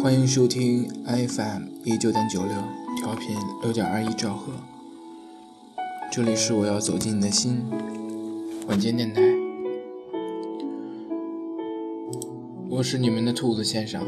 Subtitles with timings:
[0.00, 2.54] 欢迎收听 FM 一九点九六
[2.96, 4.52] 调频六点二一兆赫，
[6.12, 7.64] 这里是我要走进你的心，
[8.68, 9.20] 晚间电台，
[12.70, 14.00] 我是你们的兔子先生，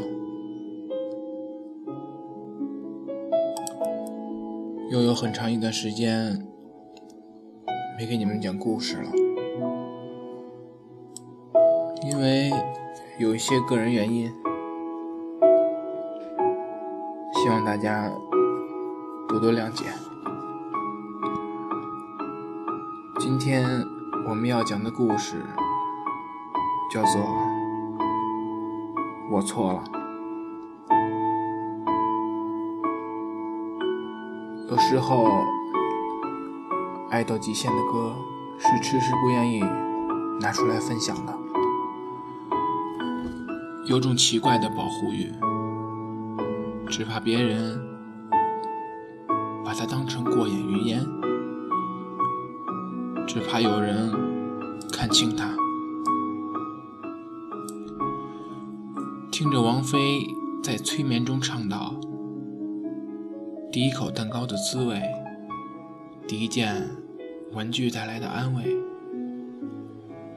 [4.89, 6.47] 又有很长一段时间
[7.99, 9.11] 没给你们讲故事了，
[12.09, 12.49] 因为
[13.19, 14.31] 有一些个人原因。
[17.41, 18.07] 希望大家
[19.27, 19.85] 多多谅解。
[23.17, 23.65] 今天
[24.29, 25.43] 我们要讲的故事
[26.93, 27.19] 叫做
[29.31, 29.83] 《我错了》。
[34.69, 35.25] 有时候，
[37.09, 38.13] 爱到极限的歌
[38.59, 39.63] 是迟迟不愿意
[40.39, 41.33] 拿出来分享的，
[43.87, 45.33] 有种奇怪的保护欲。
[46.91, 47.79] 只怕别人
[49.63, 50.99] 把它当成过眼云烟，
[53.25, 54.11] 只怕有人
[54.91, 55.55] 看清它。
[59.31, 60.27] 听着王菲
[60.61, 61.95] 在催眠中唱道
[63.71, 65.01] ：“第一口蛋糕的滋味，
[66.27, 66.89] 第一件
[67.53, 68.77] 玩具带来的安慰，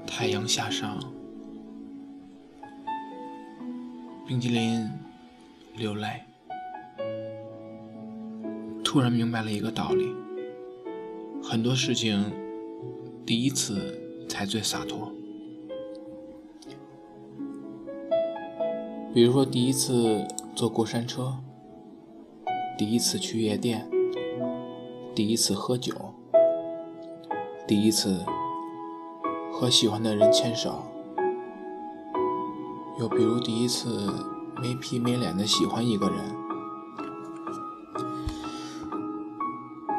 [0.07, 0.97] 太阳下山，
[4.25, 4.89] 冰激凌
[5.77, 6.23] 流泪。”
[8.95, 10.15] 突然明白了一个道理：
[11.43, 12.31] 很多事情
[13.27, 15.11] 第一次才最洒脱。
[19.13, 21.39] 比如说，第一次坐过山车，
[22.79, 23.91] 第一次去夜店，
[25.13, 25.93] 第一次喝酒，
[27.67, 28.25] 第一次
[29.53, 30.85] 和喜欢的人牵手，
[33.01, 34.07] 又比如第一次
[34.63, 36.44] 没皮没脸的喜欢一个人。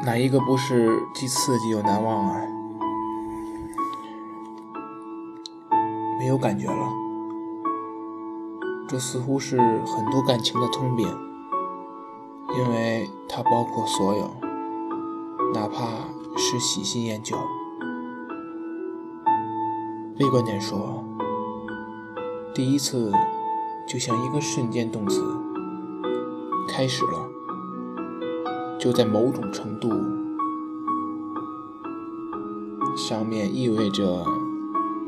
[0.06, 2.40] 哪一个不是既刺激又难忘啊？
[6.16, 6.92] 没有感觉了，
[8.88, 11.08] 这似乎是很多感情的通病，
[12.56, 14.30] 因为它包括所有，
[15.52, 15.84] 哪怕
[16.36, 17.36] 是喜新厌旧。
[20.16, 21.02] 悲观点说，
[22.54, 23.10] 第一次
[23.88, 25.20] 就像一个瞬间动词，
[26.68, 27.35] 开始了。
[28.86, 29.90] 就在某种程度
[32.96, 34.24] 上面意味着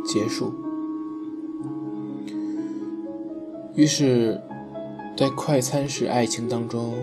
[0.05, 0.53] 结束。
[3.77, 4.43] 于是，
[5.17, 6.97] 在快餐式爱情当中，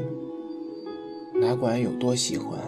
[1.36, 2.60] 哪管有多喜欢，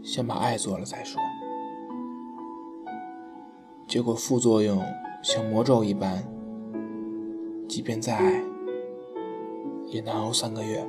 [0.00, 1.20] 先把爱做了再说。
[3.88, 4.80] 结果副作用
[5.20, 6.22] 像魔咒一般，
[7.68, 8.44] 即便再爱，
[9.88, 10.88] 也难熬三个月。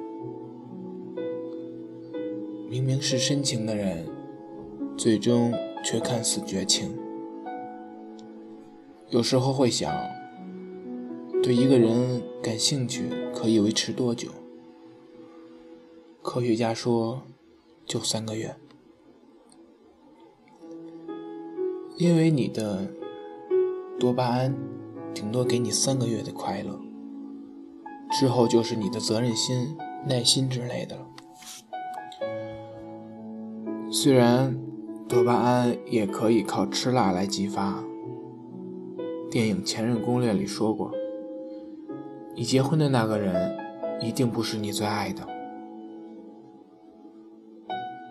[2.69, 4.05] 明明是深情的人，
[4.95, 5.51] 最终
[5.83, 6.95] 却看似绝情。
[9.09, 9.91] 有时候会想，
[11.41, 14.29] 对一个人感兴趣可以维持多久？
[16.21, 17.23] 科学家说，
[17.87, 18.55] 就三个月。
[21.97, 22.87] 因为你的
[23.99, 24.55] 多巴胺
[25.15, 26.79] 顶多给你三个月的快乐，
[28.11, 29.75] 之后就是你的责任心、
[30.05, 31.07] 耐心之类的了。
[33.91, 34.55] 虽然
[35.07, 37.83] 多巴胺也可以靠吃辣来激发，
[39.31, 40.91] 电影《前任攻略》里说过，
[42.35, 43.57] 你结婚的那个人
[43.99, 45.27] 一定不是你最爱的，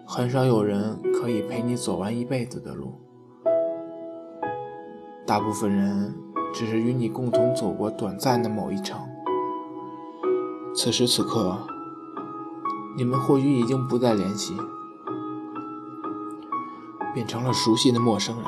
[0.05, 2.95] 很少有人可以陪你走完一辈子的路，
[5.25, 6.13] 大部分人
[6.53, 8.99] 只是与你共同走过短暂的某一程，
[10.75, 11.57] 此时此刻，
[12.97, 14.55] 你们或许已经不再联系。
[17.15, 18.45] 变成了熟悉的陌生人，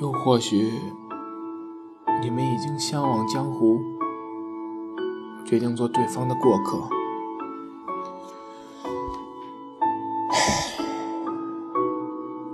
[0.00, 0.72] 又或许
[2.20, 3.80] 你们已经相忘江湖，
[5.46, 6.88] 决定做对方的过客。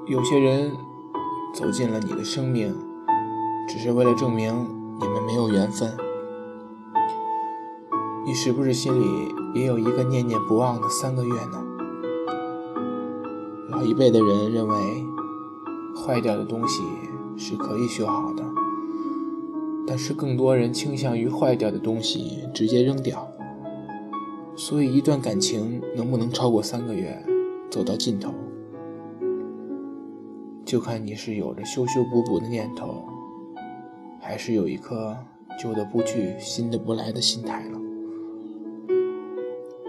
[0.06, 0.76] 有些人
[1.54, 2.76] 走进了你的生命，
[3.68, 4.68] 只是为了证明
[5.00, 5.96] 你们没有缘分。
[8.26, 11.69] 你是不是心里也有一个念念不忘的三个月呢？
[13.80, 14.76] 老一辈的人认为，
[15.96, 16.82] 坏掉的东西
[17.38, 18.44] 是可以修好的，
[19.86, 23.26] 但是更多人倾向于坏掉的东西直接扔掉。
[24.54, 27.24] 所以，一段感情能不能超过三个月
[27.70, 28.34] 走到尽头，
[30.66, 33.02] 就看你是有着修修补补的念头，
[34.20, 35.16] 还是有一颗
[35.58, 37.80] 旧的不去，新的不来的心态了。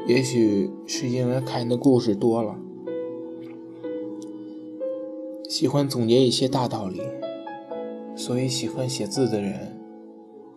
[0.07, 2.55] 也许是因为看的故事多了，
[5.51, 7.01] 喜欢总结一些大道理，
[8.15, 9.77] 所以喜欢写字的人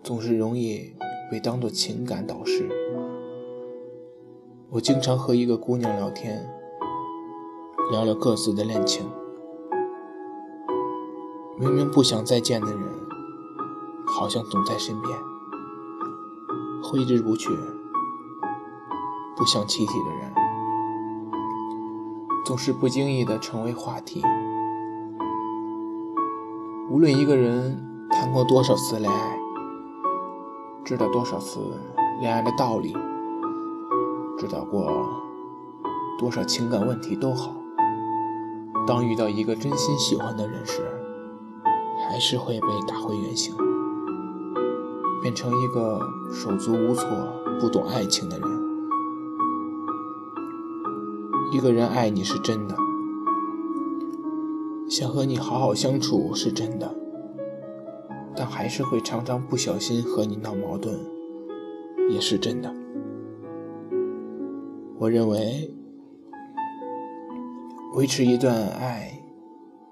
[0.04, 0.94] 总是容易
[1.28, 2.70] 被当作情感导师。
[4.70, 6.48] 我经常和一个姑娘聊天，
[7.90, 9.04] 聊聊各自的恋情。
[11.58, 12.80] 明明不想再见的人，
[14.06, 15.18] 好像总在身边，
[16.84, 17.48] 挥之不去。
[19.36, 20.32] 不想提起的人，
[22.46, 24.22] 总是不经意的成为话题。
[26.94, 29.36] 无论一个人谈过多少次恋爱，
[30.84, 31.58] 知道多少次
[32.20, 32.96] 恋爱的道理，
[34.38, 35.04] 知道过
[36.16, 37.52] 多少情感问题都好，
[38.86, 40.82] 当遇到一个真心喜欢的人时，
[42.08, 43.56] 还是会被打回原形，
[45.20, 46.00] 变成一个
[46.32, 47.08] 手足无措、
[47.58, 48.48] 不懂爱情的人。
[51.50, 52.76] 一个人爱你是真的，
[54.88, 56.94] 想和你好好相处是真的，
[58.36, 60.94] 但还是会常常不小心和你闹矛盾，
[62.10, 62.72] 也是真的。
[64.98, 65.70] 我认为，
[67.94, 69.20] 维持一段爱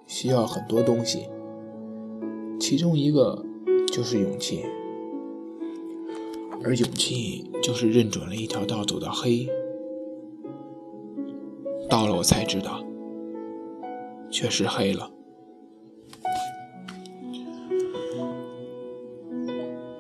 [0.06, 1.28] 需要很多东西，
[2.60, 3.44] 其中一个
[3.88, 4.64] 就是勇气，
[6.62, 9.48] 而勇气就是认准了一条道走到黑。
[11.88, 12.82] 到了，我才知道，
[14.32, 15.12] 确实黑了。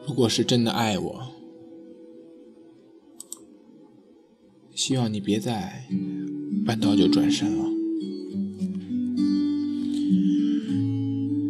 [0.08, 1.28] 如果是真的爱我，
[4.74, 5.86] 希望你别再
[6.66, 7.64] 半道就转身了，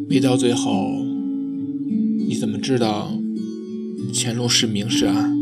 [0.08, 1.04] 别到最后，
[2.26, 3.12] 你怎么知道
[4.12, 5.32] 前路是明是暗，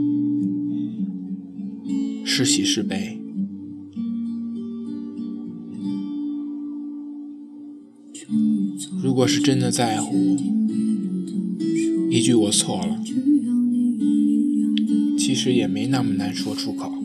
[2.25, 3.20] 是喜是悲？
[9.03, 10.37] 如果是真的在乎，
[12.11, 13.01] 一句我错了，
[15.19, 17.00] 其实也没那么难说出口。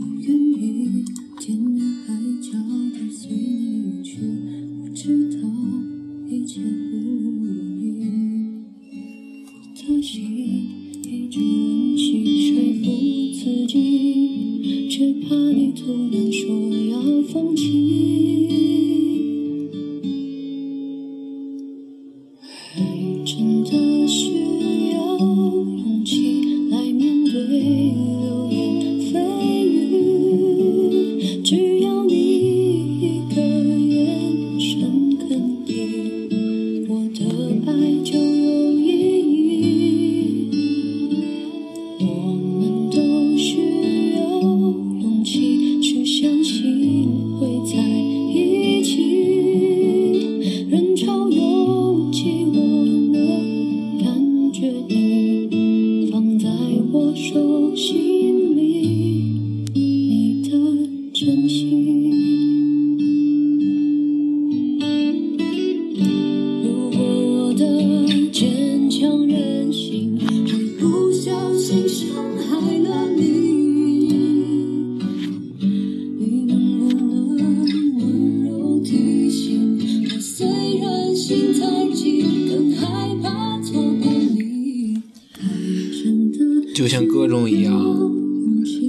[86.75, 87.73] 就像歌中一样，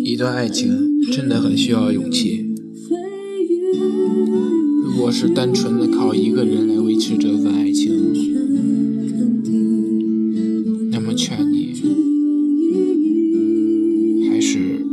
[0.03, 2.53] 一段爱情真的很需要勇气。
[4.83, 7.93] 如果是单纯的靠一个人来维持这份爱情，
[10.91, 11.75] 那么劝你
[14.29, 14.85] 还是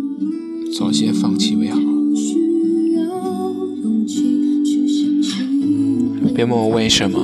[0.78, 1.80] 早些放弃为好。
[6.36, 7.20] 别问我为什么，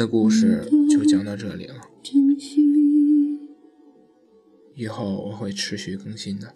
[0.00, 1.74] 的故事就讲到这里了。
[4.74, 6.54] 以后我会持续更新的。